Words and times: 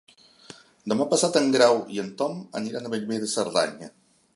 Demà 0.93 1.07
passat 1.11 1.37
en 1.41 1.53
Grau 1.57 1.83
i 1.99 2.03
en 2.05 2.11
Tom 2.23 2.43
aniran 2.63 2.89
a 2.91 2.95
Bellver 2.97 3.23
de 3.27 3.33
Cerdanya. 3.39 3.97